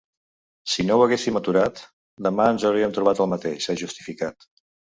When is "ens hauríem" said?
2.55-2.97